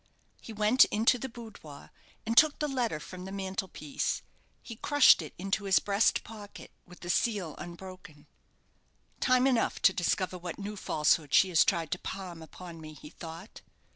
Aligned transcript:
He 0.41 0.51
went 0.51 0.85
into 0.85 1.19
the 1.19 1.29
boudoir, 1.29 1.91
and 2.25 2.35
took 2.35 2.57
the 2.57 2.67
letter 2.67 2.99
from 2.99 3.25
the 3.25 3.31
mantel 3.31 3.67
piece. 3.67 4.23
He 4.63 4.77
crushed 4.77 5.21
it 5.21 5.35
into 5.37 5.65
his 5.65 5.77
breast 5.77 6.23
pocket 6.23 6.71
with 6.87 7.01
the 7.01 7.09
seal 7.11 7.53
unbroken 7.59 8.25
"Time 9.19 9.45
enough 9.45 9.79
to 9.83 9.93
discover 9.93 10.39
what 10.39 10.57
new 10.57 10.75
falsehood 10.75 11.35
she 11.35 11.49
has 11.49 11.63
tried 11.63 11.91
to 11.91 11.99
palm 11.99 12.41
upon 12.41 12.81
me," 12.81 12.93
he 12.95 13.11
thought. 13.11 13.61